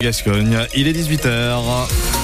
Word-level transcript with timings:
Gascogne, 0.00 0.64
il 0.76 0.86
est 0.86 0.92
18h. 0.92 2.17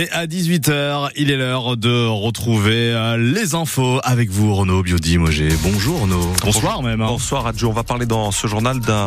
Et 0.00 0.08
à 0.10 0.28
18h, 0.28 1.08
il 1.16 1.28
est 1.32 1.36
l'heure 1.36 1.76
de 1.76 2.06
retrouver 2.06 2.92
euh, 2.92 3.16
les 3.16 3.56
infos 3.56 3.98
avec 4.04 4.30
vous, 4.30 4.54
Renaud 4.54 4.84
Biodi-Mogé. 4.84 5.48
Bonjour 5.64 6.02
Renaud. 6.02 6.32
Bonsoir 6.40 6.84
même. 6.84 7.00
hein. 7.00 7.08
Bonsoir 7.08 7.48
Adjo. 7.48 7.68
On 7.68 7.72
va 7.72 7.82
parler 7.82 8.06
dans 8.06 8.30
ce 8.30 8.46
journal 8.46 8.78
d'un 8.78 9.06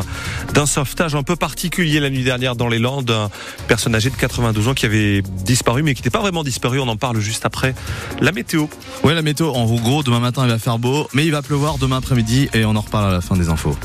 d'un 0.52 0.66
sauvetage 0.66 1.14
un 1.14 1.22
peu 1.22 1.34
particulier 1.34 1.98
la 1.98 2.10
nuit 2.10 2.24
dernière 2.24 2.56
dans 2.56 2.68
les 2.68 2.78
Landes. 2.78 3.10
Un 3.10 3.30
personne 3.68 3.94
âgé 3.94 4.10
de 4.10 4.16
92 4.16 4.68
ans 4.68 4.74
qui 4.74 4.84
avait 4.84 5.22
disparu 5.22 5.82
mais 5.82 5.94
qui 5.94 6.02
n'était 6.02 6.10
pas 6.10 6.20
vraiment 6.20 6.44
disparu. 6.44 6.78
On 6.78 6.88
en 6.88 6.98
parle 6.98 7.20
juste 7.20 7.46
après 7.46 7.74
la 8.20 8.32
météo. 8.32 8.66
Ouais, 9.02 9.14
la 9.14 9.22
météo, 9.22 9.48
en 9.48 9.64
gros, 9.64 10.02
demain 10.02 10.20
matin, 10.20 10.42
il 10.44 10.50
va 10.50 10.58
faire 10.58 10.78
beau, 10.78 11.08
mais 11.14 11.24
il 11.24 11.32
va 11.32 11.40
pleuvoir 11.40 11.78
demain 11.78 11.96
après-midi 11.96 12.50
et 12.52 12.66
on 12.66 12.76
en 12.76 12.82
reparle 12.82 13.08
à 13.08 13.12
la 13.12 13.22
fin 13.22 13.34
des 13.34 13.48
infos. 13.48 13.78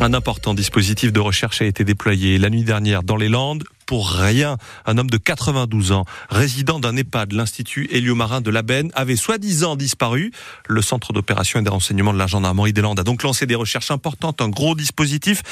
Un 0.00 0.12
important 0.12 0.54
dispositif 0.54 1.12
de 1.12 1.20
recherche 1.20 1.62
a 1.62 1.66
été 1.66 1.84
déployé 1.84 2.36
la 2.38 2.50
nuit 2.50 2.64
dernière 2.64 3.04
dans 3.04 3.16
les 3.16 3.28
Landes. 3.28 3.62
Pour 3.92 4.08
rien, 4.08 4.56
un 4.86 4.96
homme 4.96 5.10
de 5.10 5.18
92 5.18 5.92
ans, 5.92 6.06
résident 6.30 6.80
d'un 6.80 6.96
EHPAD, 6.96 7.34
l'Institut 7.34 7.88
héliomarin 7.90 8.40
de 8.40 8.50
l'Aben, 8.50 8.90
avait 8.94 9.16
soi-disant 9.16 9.76
disparu. 9.76 10.32
Le 10.66 10.80
centre 10.80 11.12
d'opération 11.12 11.60
et 11.60 11.62
de 11.62 11.68
renseignement 11.68 12.14
de 12.14 12.18
la 12.18 12.26
gendarmerie 12.26 12.72
des 12.72 12.80
Landes 12.80 12.98
a 12.98 13.04
donc 13.04 13.22
lancé 13.22 13.44
des 13.44 13.54
recherches 13.54 13.90
importantes, 13.90 14.40
un 14.40 14.48
gros 14.48 14.74
dispositif, 14.74 15.42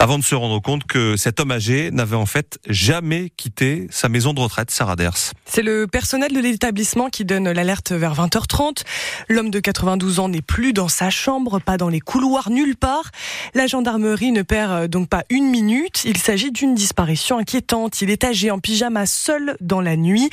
avant 0.00 0.18
de 0.18 0.24
se 0.24 0.34
rendre 0.34 0.62
compte 0.62 0.84
que 0.84 1.18
cet 1.18 1.40
homme 1.40 1.50
âgé 1.50 1.90
n'avait 1.90 2.16
en 2.16 2.24
fait 2.24 2.58
jamais 2.66 3.30
quitté 3.36 3.86
sa 3.90 4.08
maison 4.08 4.32
de 4.32 4.40
retraite, 4.40 4.70
Sarah 4.70 4.96
Ders. 4.96 5.34
C'est 5.44 5.60
le 5.60 5.86
personnel 5.86 6.32
de 6.32 6.40
l'établissement 6.40 7.10
qui 7.10 7.26
donne 7.26 7.50
l'alerte 7.50 7.92
vers 7.92 8.14
20h30. 8.14 8.82
L'homme 9.28 9.50
de 9.50 9.60
92 9.60 10.20
ans 10.20 10.30
n'est 10.30 10.40
plus 10.40 10.72
dans 10.72 10.88
sa 10.88 11.10
chambre, 11.10 11.60
pas 11.60 11.76
dans 11.76 11.90
les 11.90 12.00
couloirs, 12.00 12.48
nulle 12.48 12.76
part. 12.76 13.10
La 13.52 13.66
gendarmerie 13.66 14.32
ne 14.32 14.40
perd 14.40 14.88
donc 14.88 15.10
pas 15.10 15.22
une 15.28 15.50
minute. 15.50 16.02
Il 16.06 16.16
s'agit 16.16 16.50
d'une 16.50 16.74
disparition 16.74 17.36
inquiétante. 17.36 18.00
Il 18.00 18.08
est 18.08 18.24
âgé 18.24 18.50
en 18.50 18.58
pyjama 18.58 19.04
seul 19.04 19.54
dans 19.60 19.82
la 19.82 19.96
nuit. 19.96 20.30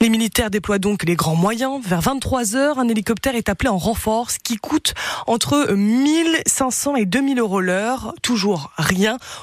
Les 0.00 0.08
militaires 0.08 0.50
déploient 0.50 0.78
donc 0.78 1.02
les 1.02 1.16
grands 1.16 1.34
moyens. 1.34 1.80
Vers 1.84 2.00
23h, 2.00 2.78
un 2.78 2.88
hélicoptère 2.88 3.34
est 3.34 3.48
appelé 3.48 3.70
en 3.70 3.78
renfort, 3.78 4.30
ce 4.30 4.38
qui 4.38 4.56
coûte 4.56 4.94
entre 5.26 5.72
1500 5.74 6.94
et 6.94 7.06
2000 7.06 7.40
euros 7.40 7.60
l'heure. 7.60 8.14
Toujours 8.22 8.70
rien, 8.78 8.99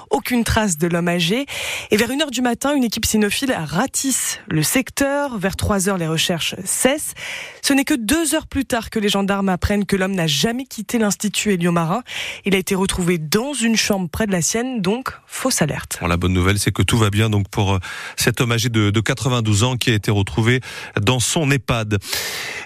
aucune 0.09 0.43
trace 0.43 0.77
de 0.77 0.87
l'homme 0.87 1.07
âgé. 1.07 1.45
Et 1.91 1.97
vers 1.97 2.09
1h 2.09 2.31
du 2.31 2.41
matin, 2.41 2.75
une 2.75 2.83
équipe 2.83 3.05
cynophile 3.05 3.53
ratisse 3.57 4.39
le 4.47 4.63
secteur. 4.63 5.37
Vers 5.37 5.55
3h, 5.55 5.97
les 5.97 6.07
recherches 6.07 6.55
cessent. 6.65 7.13
Ce 7.61 7.73
n'est 7.73 7.83
que 7.83 7.93
deux 7.93 8.35
heures 8.35 8.47
plus 8.47 8.65
tard 8.65 8.89
que 8.89 8.99
les 8.99 9.09
gendarmes 9.09 9.49
apprennent 9.49 9.85
que 9.85 9.95
l'homme 9.95 10.15
n'a 10.15 10.27
jamais 10.27 10.65
quitté 10.65 10.97
l'Institut 10.97 11.53
héliomarin. 11.53 12.03
Il 12.45 12.55
a 12.55 12.57
été 12.57 12.75
retrouvé 12.75 13.17
dans 13.17 13.53
une 13.53 13.75
chambre 13.75 14.09
près 14.09 14.27
de 14.27 14.31
la 14.31 14.41
sienne, 14.41 14.81
donc 14.81 15.11
fausse 15.25 15.61
alerte. 15.61 15.97
Bon, 16.01 16.07
la 16.07 16.17
bonne 16.17 16.33
nouvelle, 16.33 16.59
c'est 16.59 16.71
que 16.71 16.81
tout 16.81 16.97
va 16.97 17.09
bien 17.09 17.29
donc 17.29 17.49
pour 17.49 17.73
euh, 17.73 17.79
cet 18.15 18.41
homme 18.41 18.51
âgé 18.51 18.69
de, 18.69 18.89
de 18.89 18.99
92 18.99 19.63
ans 19.63 19.77
qui 19.77 19.91
a 19.91 19.93
été 19.93 20.11
retrouvé 20.11 20.61
dans 20.99 21.19
son 21.19 21.49
EHPAD. 21.51 21.97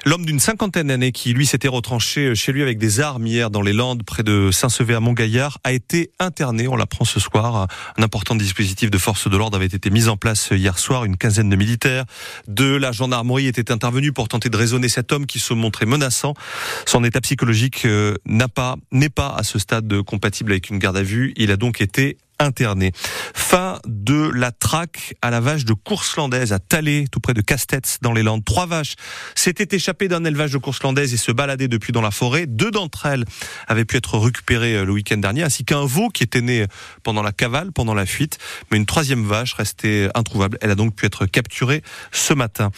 L'homme 0.06 0.26
d'une 0.26 0.40
cinquantaine 0.40 0.88
d'années 0.88 1.12
qui, 1.12 1.34
lui, 1.34 1.46
s'était 1.46 1.68
retranché 1.68 2.36
chez 2.36 2.52
lui 2.52 2.62
avec 2.62 2.78
des 2.78 3.00
armes 3.00 3.28
hier 3.28 3.50
dans 3.50 3.62
les 3.62 3.74
Landes, 3.74 4.04
près 4.04 4.24
de 4.24 4.50
Saint-Sevé 4.52 4.96
à 4.96 5.00
Montgaillard, 5.00 5.60
a 5.64 5.72
été 5.72 6.12
interné. 6.20 6.68
On 6.68 6.76
l'apprend 6.82 7.06
ce 7.06 7.20
soir. 7.20 7.68
Un 7.98 8.04
important 8.04 8.36
dispositif 8.36 8.90
de 8.90 8.98
force 8.98 9.30
de 9.30 9.38
l'ordre 9.38 9.56
avait 9.56 9.68
été 9.68 9.90
mis 9.92 10.08
en 10.08 10.18
place 10.18 10.50
hier 10.52 10.80
soir. 10.80 11.06
Une 11.06 11.16
quinzaine 11.16 11.50
de 11.50 11.56
militaires 11.56 12.06
de 12.48 12.76
la 12.76 12.92
gendarmerie 12.92 13.46
étaient 13.48 13.72
intervenus 13.72 14.14
pour 14.14 14.28
tenter 14.28 14.50
de 14.50 14.58
raisonner 14.58 14.90
cet 14.90 15.12
homme 15.12 15.28
qui 15.28 15.40
se 15.40 15.54
montrait 15.54 15.86
menaçant. 15.86 16.34
Son 16.88 17.04
état 17.04 17.22
psychologique 17.22 17.86
euh, 17.86 18.16
n'a 18.26 18.48
pas, 18.48 18.78
n'est 18.92 19.10
pas 19.10 19.30
à 19.30 19.44
ce 19.44 19.60
stade 19.60 20.02
compatible 20.02 20.52
avec 20.52 20.70
une 20.72 20.80
garde 20.80 20.98
à 20.98 21.04
vue. 21.04 21.34
Il 21.38 21.52
a 21.52 21.58
donc 21.58 21.82
été 21.82 22.18
interné. 22.42 22.92
Fin 23.34 23.71
de 23.86 24.30
la 24.34 24.52
traque 24.52 25.16
à 25.22 25.30
la 25.30 25.40
vache 25.40 25.66
de 25.66 25.74
course 25.74 26.16
landaise 26.18 26.54
à 26.54 26.60
Talé, 26.60 27.06
tout 27.12 27.20
près 27.20 27.34
de 27.34 27.42
Castets, 27.42 28.00
dans 28.02 28.14
les 28.14 28.24
Landes. 28.24 28.44
Trois 28.44 28.66
vaches 28.66 28.96
s'étaient 29.36 29.76
échappées 29.76 30.08
d'un 30.08 30.24
élevage 30.26 30.52
de 30.52 30.58
course 30.58 30.82
landaise 30.84 31.14
et 31.14 31.18
se 31.18 31.32
baladaient 31.32 31.68
depuis 31.68 31.92
dans 31.92 32.02
la 32.02 32.12
forêt. 32.12 32.46
Deux 32.48 32.72
d'entre 32.72 33.06
elles 33.06 33.26
avaient 33.68 33.86
pu 33.86 33.98
être 33.98 34.18
récupérées 34.18 34.76
euh, 34.76 34.86
le 34.86 34.92
week-end 34.92 35.18
dernier, 35.18 35.44
ainsi 35.44 35.66
qu'un 35.66 35.86
veau 35.86 36.10
qui 36.10 36.24
était 36.24 36.42
né 36.42 36.66
pendant 37.04 37.24
la 37.24 37.32
cavale, 37.32 37.72
pendant 37.72 37.94
la 37.94 38.06
fuite. 38.06 38.38
Mais 38.72 38.78
une 38.78 38.86
troisième 38.86 39.26
vache 39.26 39.54
restait 39.54 40.10
introuvable. 40.16 40.58
Elle 40.62 40.72
a 40.72 40.76
donc 40.76 40.96
pu 40.96 41.06
être 41.06 41.26
capturée 41.26 41.82
ce 42.12 42.34
matin. 42.34 42.72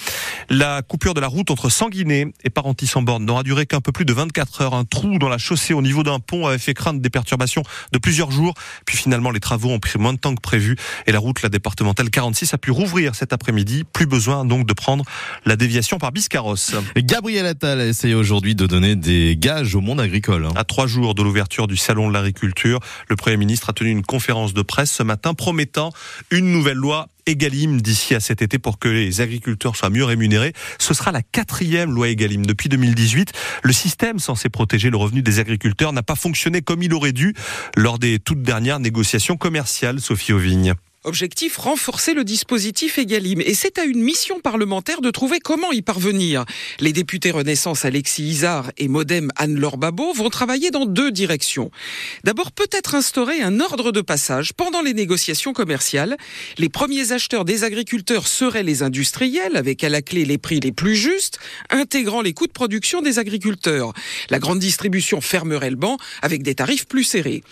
La 0.50 0.82
coupure 0.82 1.14
de 1.14 1.22
la 1.22 1.28
route 1.28 1.52
entre 1.52 1.70
Sanguinet 1.70 2.34
et 2.44 2.50
Parentis-en-Borne 2.50 3.26
n'aura 3.26 3.44
duré 3.44 3.66
qu'un 3.66 3.82
peu 3.82 3.92
plus 3.92 4.06
de 4.06 4.14
24 4.14 4.62
heures. 4.62 4.74
Un 4.74 4.86
trou 4.86 5.20
dans 5.20 5.30
la 5.30 5.38
chaussée 5.38 5.74
au 5.74 5.82
niveau 5.82 6.04
d'un 6.04 6.20
pont 6.20 6.48
avait 6.48 6.58
fait 6.58 6.74
craindre 6.74 7.00
des 7.00 7.10
perturbations 7.10 7.64
de 7.92 7.98
plusieurs 7.98 8.32
jours. 8.32 8.54
Puis 8.86 8.98
finalement, 8.98 9.32
les 9.32 9.40
travaux 9.40 9.70
ont 9.70 9.80
pris 9.80 10.00
moins 10.00 10.14
de 10.14 10.20
temps 10.20 10.36
que 10.36 10.42
prévu 10.42 10.76
et 11.08 11.12
la 11.12 11.20
route, 11.20 11.42
la 11.42 11.50
départementale 11.50 12.10
46, 12.10 12.54
a 12.54 12.58
pu 12.58 12.72
rouvrir 12.72 13.16
cet 13.16 13.34
après-midi. 13.34 13.84
Plus 13.92 14.06
besoin 14.06 14.46
donc 14.46 14.66
de 14.66 14.74
prendre 14.74 15.04
la 15.46 15.56
déviation 15.56 15.98
par 15.98 16.12
Biscarrosse. 16.12 16.74
Gabriel 16.98 17.46
Attal 17.46 17.82
a 17.82 17.86
essayé 17.86 18.16
aujourd'hui 18.16 18.56
de 18.56 18.66
donner 18.68 18.96
des 18.96 19.36
gages 19.38 19.76
au 19.76 19.82
monde 19.82 20.00
agricole. 20.00 20.46
hein. 20.46 20.54
À 20.56 20.64
trois 20.64 20.88
jours 20.88 21.16
de 21.16 21.24
l'ouverture 21.24 21.68
du 21.68 21.78
salon 21.78 22.08
de 22.10 22.14
l'agriculture, 22.14 22.80
le 23.10 23.16
Premier 23.16 23.38
ministre 23.38 23.70
a 23.70 23.74
tenu 23.74 23.90
une 23.90 24.04
conférence 24.04 24.54
de 24.54 24.62
presse 24.62 24.92
ce 24.92 25.04
matin 25.04 25.34
promettant 25.34 25.92
une 26.32 26.52
nouvelle 26.52 26.78
loi 26.78 27.08
Egalim 27.26 27.82
d'ici 27.82 28.16
à 28.16 28.20
cet 28.20 28.42
été 28.42 28.60
pour 28.60 28.80
que 28.80 28.88
les 28.88 29.22
agriculteurs 29.22 29.76
soient 29.76 29.90
mieux 29.90 30.06
rémunérés. 30.06 30.54
Ce 30.80 30.94
sera 30.94 31.12
la 31.12 31.22
quatrième 31.22 31.92
loi 31.92 32.10
Egalim 32.10 32.46
depuis 32.46 32.70
2018. 32.70 33.32
Le 33.64 33.74
système 33.74 34.20
censé 34.20 34.50
protéger 34.50 34.90
le 34.90 34.98
revenu 34.98 35.22
des 35.22 35.40
agriculteurs 35.40 35.94
n'a 35.94 36.04
pas 36.04 36.16
fonctionné 36.16 36.62
comme 36.62 36.84
il 36.84 36.94
aurait 36.94 37.14
dû 37.14 37.34
lors 37.76 38.00
des 38.00 38.20
toutes 38.20 38.42
dernières 38.42 38.80
négociations 38.80 39.38
commerciales, 39.38 40.00
Sophie 40.00 40.34
Auvigne. 40.34 40.74
Objectif, 41.06 41.58
renforcer 41.58 42.14
le 42.14 42.24
dispositif 42.24 42.98
Egalim. 42.98 43.42
Et 43.42 43.56
c'est 43.56 43.78
à 43.78 43.84
une 43.84 44.02
mission 44.02 44.40
parlementaire 44.40 45.02
de 45.02 45.12
trouver 45.12 45.40
comment 45.40 45.74
y 45.74 45.82
parvenir. 45.82 46.46
Les 46.80 46.94
députés 46.94 47.32
Renaissance 47.32 47.84
Alexis 47.84 48.24
Isard 48.24 48.72
et 48.78 48.88
Modem 48.88 49.30
Anne-Laure 49.36 49.76
Babot 49.76 50.14
vont 50.14 50.30
travailler 50.30 50.72
dans 50.72 50.86
deux 50.86 51.12
directions. 51.12 51.72
D'abord, 52.24 52.54
peut-être 52.54 52.96
instaurer 52.96 53.42
un 53.42 53.60
ordre 53.60 53.92
de 53.92 54.00
passage 54.00 54.54
pendant 54.54 54.82
les 54.82 54.94
négociations 54.94 55.52
commerciales. 55.52 56.16
Les 56.58 56.70
premiers 56.70 57.12
acheteurs 57.12 57.44
des 57.44 57.66
agriculteurs 57.66 58.30
seraient 58.30 58.64
les 58.64 58.82
industriels, 58.82 59.58
avec 59.58 59.84
à 59.84 59.90
la 59.90 60.02
clé 60.02 60.24
les 60.24 60.38
prix 60.38 60.62
les 60.62 60.72
plus 60.72 60.96
justes, 60.96 61.38
intégrant 61.70 62.22
les 62.22 62.34
coûts 62.34 62.48
de 62.48 62.54
production 62.54 63.02
des 63.02 63.20
agriculteurs. 63.20 63.92
La 64.30 64.40
grande 64.40 64.60
distribution 64.60 65.20
fermerait 65.20 65.70
le 65.70 65.76
banc 65.76 65.98
avec 66.22 66.44
des 66.44 66.56
tarifs 66.56 66.88
plus 66.88 67.04
serrés. 67.04 67.44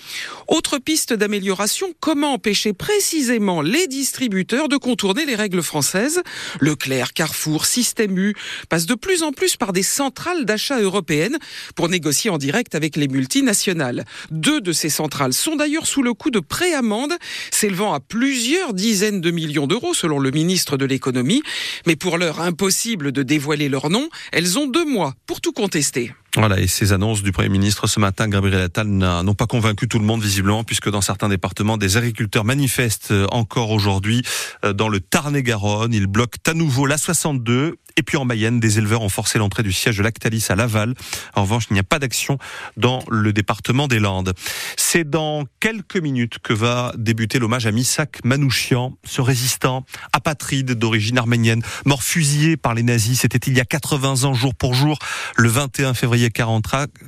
Autre 0.47 0.77
piste 0.77 1.11
d'amélioration, 1.11 1.93
comment 1.99 2.31
empêcher 2.31 2.71
précisément 2.71 3.40
les 3.63 3.87
distributeurs 3.87 4.69
de 4.69 4.77
contourner 4.77 5.25
les 5.25 5.35
règles 5.35 5.63
françaises. 5.63 6.21
Leclerc, 6.59 7.13
Carrefour, 7.13 7.65
Système 7.65 8.17
U 8.17 8.35
passent 8.69 8.85
de 8.85 8.93
plus 8.93 9.23
en 9.23 9.31
plus 9.31 9.57
par 9.57 9.73
des 9.73 9.83
centrales 9.83 10.45
d'achat 10.45 10.79
européennes 10.79 11.37
pour 11.75 11.89
négocier 11.89 12.29
en 12.29 12.37
direct 12.37 12.75
avec 12.75 12.95
les 12.95 13.07
multinationales. 13.07 14.05
Deux 14.29 14.61
de 14.61 14.71
ces 14.71 14.89
centrales 14.89 15.33
sont 15.33 15.55
d'ailleurs 15.55 15.87
sous 15.87 16.03
le 16.03 16.13
coup 16.13 16.29
de 16.29 16.39
préamende 16.39 17.13
s'élevant 17.49 17.93
à 17.93 17.99
plusieurs 17.99 18.73
dizaines 18.73 19.21
de 19.21 19.31
millions 19.31 19.67
d'euros 19.67 19.93
selon 19.93 20.19
le 20.19 20.29
ministre 20.29 20.77
de 20.77 20.85
l'économie. 20.85 21.41
Mais 21.87 21.95
pour 21.95 22.19
l'heure 22.19 22.41
impossible 22.41 23.11
de 23.11 23.23
dévoiler 23.23 23.69
leur 23.69 23.89
nom, 23.89 24.07
elles 24.31 24.59
ont 24.59 24.67
deux 24.67 24.85
mois 24.85 25.15
pour 25.25 25.41
tout 25.41 25.53
contester. 25.53 26.11
Voilà, 26.37 26.61
et 26.61 26.67
ces 26.67 26.93
annonces 26.93 27.23
du 27.23 27.33
Premier 27.33 27.49
ministre 27.49 27.87
ce 27.87 27.99
matin, 27.99 28.29
Gabriel 28.29 28.61
Attal, 28.61 28.87
n'ont 28.87 29.33
pas 29.33 29.47
convaincu 29.47 29.89
tout 29.89 29.99
le 29.99 30.05
monde 30.05 30.21
visiblement, 30.21 30.63
puisque 30.63 30.89
dans 30.89 31.01
certains 31.01 31.27
départements, 31.27 31.77
des 31.77 31.97
agriculteurs 31.97 32.45
manifestent 32.45 33.11
euh, 33.11 33.27
encore 33.31 33.71
aujourd'hui 33.71 34.23
euh, 34.63 34.71
dans 34.71 34.87
le 34.87 35.01
Tarn-et-Garonne. 35.01 35.93
Ils 35.93 36.07
bloquent 36.07 36.39
à 36.47 36.53
nouveau 36.53 36.85
la 36.85 36.97
62. 36.97 37.75
Et 37.97 38.03
puis 38.03 38.15
en 38.15 38.23
Mayenne, 38.23 38.61
des 38.61 38.77
éleveurs 38.77 39.01
ont 39.01 39.09
forcé 39.09 39.37
l'entrée 39.37 39.63
du 39.63 39.73
siège 39.73 39.97
de 39.97 40.03
Lactalis 40.03 40.45
à 40.47 40.55
Laval. 40.55 40.93
En 41.35 41.41
revanche, 41.41 41.65
il 41.69 41.73
n'y 41.73 41.79
a 41.79 41.83
pas 41.83 41.99
d'action 41.99 42.37
dans 42.77 43.03
le 43.09 43.33
département 43.33 43.89
des 43.89 43.99
Landes. 43.99 44.33
C'est 44.77 45.09
dans 45.09 45.43
quelques 45.59 45.97
minutes 45.97 46.39
que 46.39 46.53
va 46.53 46.93
débuter 46.97 47.37
l'hommage 47.37 47.67
à 47.67 47.71
Misak 47.71 48.23
Manouchian, 48.23 48.97
ce 49.05 49.19
résistant 49.19 49.85
apatride 50.13 50.71
d'origine 50.71 51.17
arménienne, 51.17 51.61
mort 51.85 52.03
fusillé 52.03 52.55
par 52.55 52.73
les 52.73 52.83
nazis. 52.83 53.19
C'était 53.19 53.49
il 53.49 53.57
y 53.57 53.59
a 53.59 53.65
80 53.65 54.23
ans, 54.23 54.33
jour 54.33 54.55
pour 54.55 54.73
jour, 54.73 54.97
le 55.35 55.49
21 55.49 55.93
février 55.93 56.20
40 56.29 56.61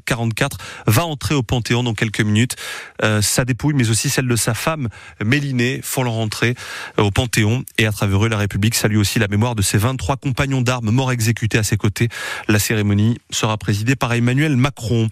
44, 0.05 0.57
va 0.87 1.05
entrer 1.05 1.35
au 1.35 1.43
Panthéon 1.43 1.83
dans 1.83 1.93
quelques 1.93 2.21
minutes. 2.21 2.55
Euh, 3.03 3.21
sa 3.21 3.45
dépouille, 3.45 3.73
mais 3.73 3.89
aussi 3.89 4.09
celle 4.09 4.27
de 4.27 4.35
sa 4.35 4.53
femme, 4.53 4.89
Mélinée, 5.23 5.81
font 5.83 6.03
leur 6.03 6.13
entrée 6.13 6.55
euh, 6.99 7.03
au 7.03 7.11
Panthéon. 7.11 7.63
Et 7.77 7.85
à 7.85 7.91
travers 7.91 8.25
eux, 8.25 8.29
la 8.29 8.37
République 8.37 8.75
salue 8.75 8.97
aussi 8.97 9.19
la 9.19 9.27
mémoire 9.27 9.55
de 9.55 9.61
ses 9.61 9.77
23 9.77 10.17
compagnons 10.17 10.61
d'armes 10.61 10.91
morts 10.91 11.11
exécutés 11.11 11.57
à 11.57 11.63
ses 11.63 11.77
côtés. 11.77 12.09
La 12.47 12.59
cérémonie 12.59 13.17
sera 13.29 13.57
présidée 13.57 13.95
par 13.95 14.13
Emmanuel 14.13 14.55
Macron. 14.55 15.09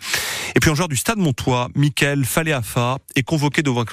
Et 0.56 0.60
puis 0.60 0.70
en 0.70 0.76
joueur 0.76 0.88
du 0.88 0.98
Stade 0.98 1.18
Montois, 1.18 1.70
Michael 1.76 2.26
Faléafa 2.26 2.98
est 3.16 3.24
convoqué 3.24 3.64
devant 3.64 3.84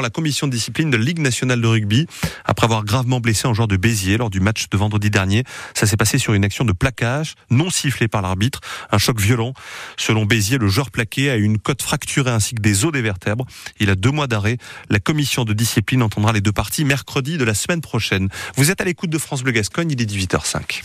la, 0.00 0.10
commission 0.10 0.46
de 0.46 0.52
discipline 0.52 0.90
de 0.90 0.96
Ligue 0.96 1.18
nationale 1.18 1.60
de 1.60 1.66
rugby 1.66 2.06
après 2.44 2.64
avoir 2.64 2.84
gravement 2.84 3.20
blessé 3.20 3.48
un 3.48 3.54
joueur 3.54 3.68
de 3.68 3.76
Béziers 3.76 4.16
lors 4.16 4.30
du 4.30 4.40
match 4.40 4.68
de 4.70 4.76
vendredi 4.76 5.10
dernier. 5.10 5.44
Ça 5.74 5.86
s'est 5.86 5.96
passé 5.96 6.18
sur 6.18 6.34
une 6.34 6.44
action 6.44 6.64
de 6.64 6.72
plaquage 6.72 7.34
non 7.50 7.70
sifflée 7.70 8.08
par 8.08 8.22
l'arbitre, 8.22 8.60
un 8.90 8.98
choc 8.98 9.20
violent. 9.20 9.54
Selon 9.96 10.24
Béziers, 10.24 10.58
le 10.58 10.68
joueur 10.68 10.90
plaqué 10.90 11.30
a 11.30 11.36
une 11.36 11.58
côte 11.58 11.82
fracturée 11.82 12.30
ainsi 12.30 12.54
que 12.54 12.62
des 12.62 12.84
os 12.84 12.92
des 12.92 13.02
vertèbres. 13.02 13.44
Il 13.80 13.90
a 13.90 13.94
deux 13.94 14.10
mois 14.10 14.26
d'arrêt. 14.26 14.58
La 14.88 15.00
commission 15.00 15.44
de 15.44 15.52
discipline 15.52 16.02
entendra 16.02 16.32
les 16.32 16.40
deux 16.40 16.52
parties 16.52 16.84
mercredi 16.84 17.38
de 17.38 17.44
la 17.44 17.54
semaine 17.54 17.80
prochaine. 17.80 18.28
Vous 18.56 18.70
êtes 18.70 18.80
à 18.80 18.84
l'écoute 18.84 19.10
de 19.10 19.18
France 19.18 19.42
Bleu 19.42 19.52
Gascogne, 19.52 19.90
il 19.90 20.00
est 20.00 20.10
18h05. 20.10 20.82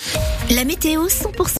La 0.52 0.66
météo 0.66 1.08
100% 1.08 1.44